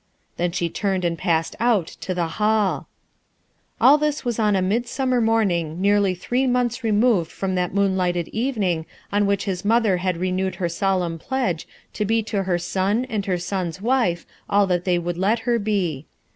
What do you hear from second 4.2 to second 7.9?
was on a midsummer morning nearly three months removed from that